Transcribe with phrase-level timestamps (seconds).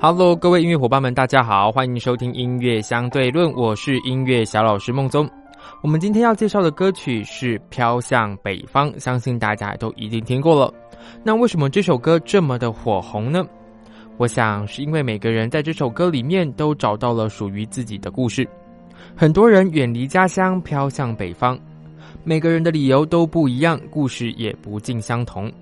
[0.00, 5.28] Hello，各位音乐伙伴们，大家好，欢迎收听音乐相对论，我是音乐小老师孟宗。
[5.82, 10.72] 我们今天要介绍的歌曲是《飘向北方》，相信大家都一定听过了。
[11.24, 13.44] 那为什么这首歌这么的火红呢？
[14.18, 18.48] 我想是因为每个人在这首歌里面都找到了属于自己的故事。
[19.16, 21.58] 很多人远离家乡，飘向北方，
[22.22, 25.52] 每个人的理由都不一样，故事也不尽相同。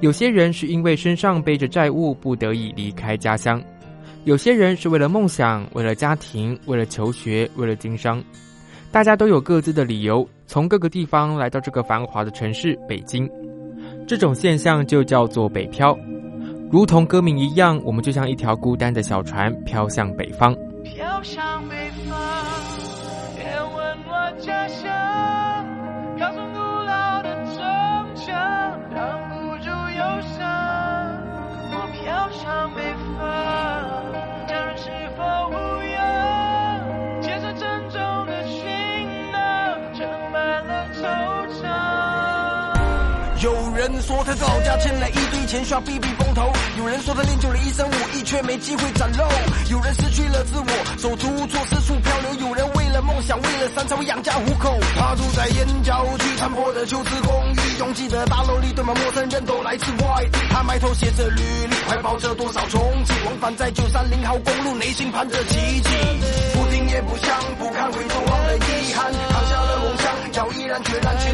[0.00, 3.60] 有些人是因为身上背着债务，不得已离开家乡；
[4.24, 8.22] 有些人是为了梦想，为了家庭，为了求学，为了经商。
[8.90, 13.28] 大家都有各自的理由，从各个地方来到这个繁华的城市北京。
[14.08, 15.96] 这种现象就叫做北漂，
[16.70, 20.56] 如同歌名一样，我们就像一条孤单的小船，飘向北方。
[20.82, 21.76] 飘向北
[22.08, 22.18] 方，
[23.36, 23.44] 别
[23.76, 24.90] 问我家乡，
[43.42, 49.24] 有人说他在老家欠了一堆钱，需要避避风头；有人说他练就了一身武艺，却没机会展露；
[49.70, 54.78] 有人失去了自我，手足无措，四处漂流；有人为了梦想，为了三餐养家糊口。
[54.94, 57.78] 他住在燕郊区残破的旧式公寓。
[57.78, 60.38] 拥挤的大楼里堆满陌生人，都来自外地。
[60.50, 63.24] 他埋头写着履历，怀抱着多少憧憬。
[63.24, 65.90] 往返在九三零号公路，内心盼着奇迹。
[66.52, 69.10] 不听也不想，不看回头望的遗憾。
[69.32, 71.29] 扛下了梦想，要毅然决然去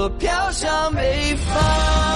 [0.00, 2.09] 我飘向北方。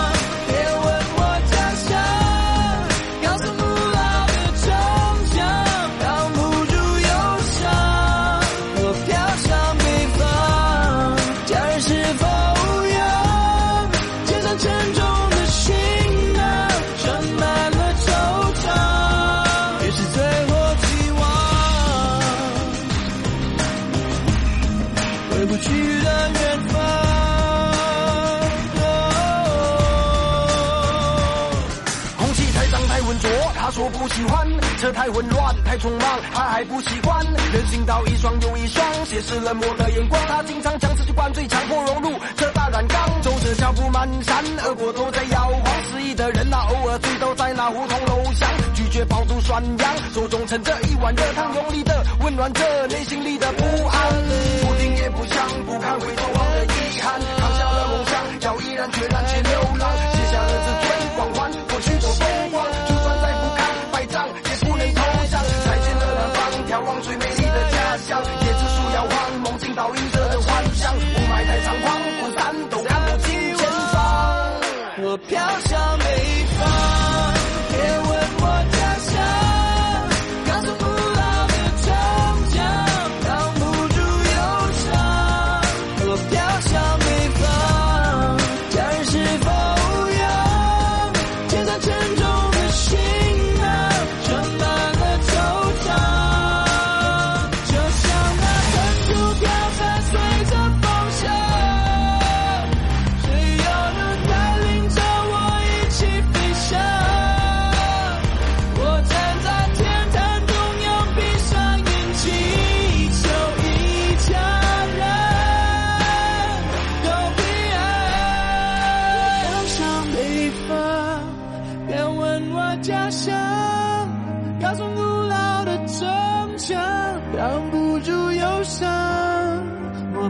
[34.84, 37.18] 车太混乱，太匆忙，他还不习惯。
[37.54, 40.20] 人行道一双又一双，斜视冷漠的眼光。
[40.28, 43.22] 他经常将自己灌醉，强迫融入这大染缸。
[43.22, 45.74] 走着脚步蹒跚，耳朵都在摇晃。
[45.90, 53.50] 失意的人啊，偶尔醉倒在那胡同楼下，拒绝饱读涮羊，手中盛着一碗热汤，用力的温暖着内心里的。
[53.52, 53.64] 不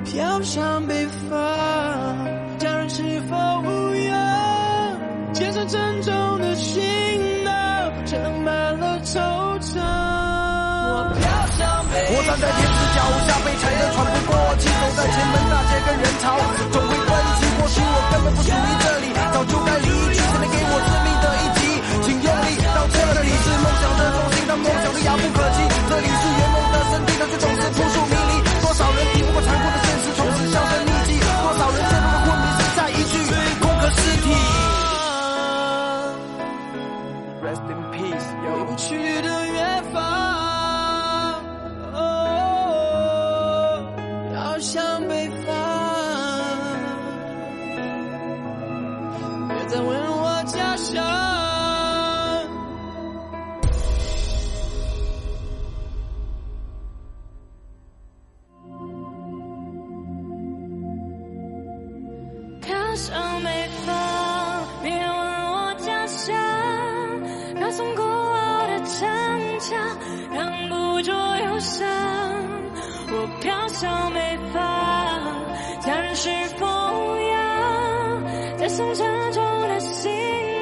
[0.05, 1.39] 飘向北方，
[2.59, 4.97] 家人是否无恙？
[5.33, 6.83] 肩上沉重的行
[7.43, 7.53] 囊，
[8.07, 9.19] 盛满了惆
[9.61, 9.81] 怅。
[9.81, 11.25] 我飘
[11.57, 16.25] 向北我站在天子脚下，被踩得喘不过气，走在前门大街跟人潮，
[16.71, 16.93] 总会
[38.45, 38.55] 有。
[38.77, 40.03] 去的远方，
[41.93, 41.97] 哦，
[44.33, 45.55] 飘向北方。
[49.49, 51.05] 别再问我家乡。
[73.75, 74.61] 我飘向北方，
[75.81, 76.69] 家人是风
[77.29, 78.23] 扬，
[78.57, 80.13] 在送沉重的行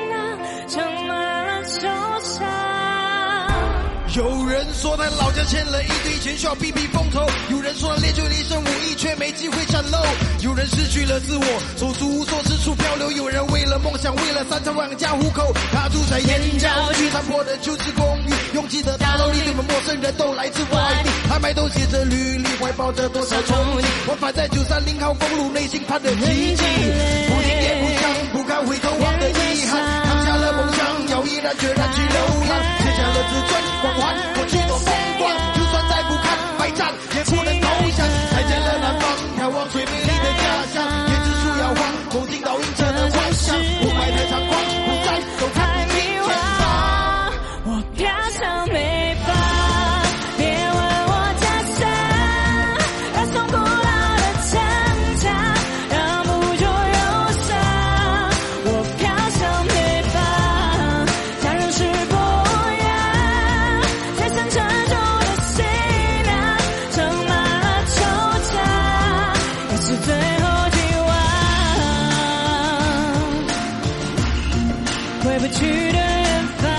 [0.09, 1.83] 囊，盛满了惆
[2.23, 2.41] 怅。
[4.17, 9.99] 有人说他老家欠了一堆钱，需要避避风头；有人说他练就了一身武艺，却没机会展露；
[10.43, 11.45] 有人失去了自我，
[11.77, 15.53] 手足无措，四处漂流；有人为了梦想，为了三餐养家糊口。
[15.71, 18.32] 他住在燕郊区残破的旧式公寓，
[18.63, 23.85] 拥挤的大楼里，你们陌生人都来自外地，他埋头写着履历，怀抱着多少憧憬。
[24.07, 31.82] 往返在九三零号公路，内心盼着奇迹，不听也不想，不敢回头望的遗憾，扛下了梦想，要毅然决然
[75.43, 76.71] 不去的远方。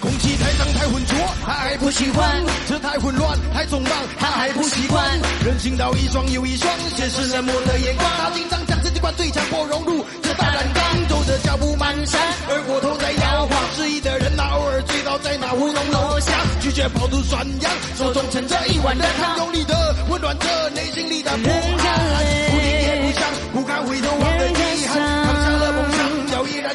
[0.00, 2.28] 空气太脏太浑浊，他还不喜欢；
[2.66, 5.04] 这太混乱太匆忙，他还不习惯。
[5.44, 12.16] 人行道一双又一双，现实冷漠的眼光，他紧张将自己灌最强迫融入这大染缸，走着脚步蹒跚，
[12.48, 13.62] 而过头在摇晃。
[13.76, 22.47] 失意的人那偶尔醉倒在那胡同楼下，拒绝跑出涮羊，手中盛着一碗热汤，用力的温暖着内心里的不安。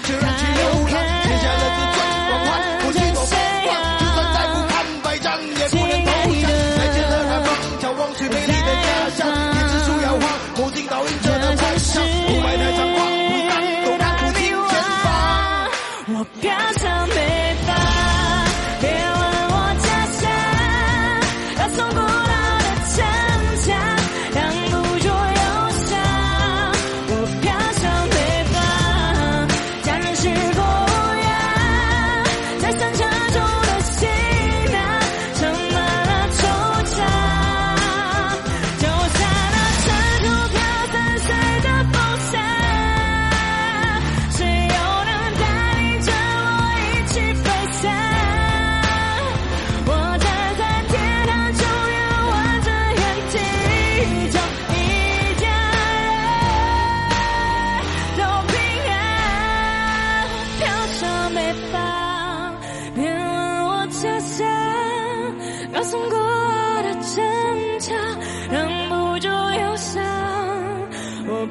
[0.04, 0.62] 想，要毅然去流
[0.92, 1.98] 浪，写下了自尊
[2.28, 2.50] 光环，
[2.84, 3.34] 过去多风
[3.64, 3.68] 光，
[4.00, 4.72] 就算再不堪
[5.04, 6.44] 百丈，也不能投降。
[6.78, 7.48] 再见了南方，
[7.80, 10.24] 眺望最美丽的家乡，椰子树摇晃，
[10.58, 12.06] 梦境倒映着的幻想，雾
[12.44, 13.52] 霾太猖狂，不散
[13.86, 14.74] 都看不清前
[15.04, 15.08] 方。
[16.16, 16.84] 我飘向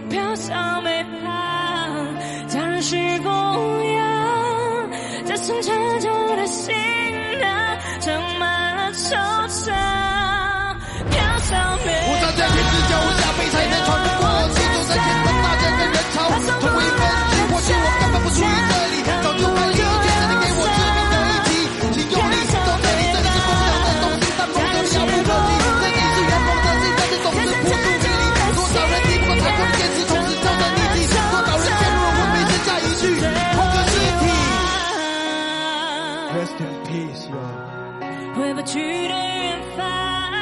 [0.09, 1.31] 飘向北方，
[2.49, 3.31] 假如是公
[3.95, 4.91] 羊，
[5.25, 5.63] 在沉
[6.01, 6.75] 重的行
[7.41, 9.17] 囊，长满了惆
[9.49, 9.73] 怅。
[11.11, 14.22] 飘向北方，我站在天之角，我加倍才能闯。
[38.35, 40.42] 回不去的远方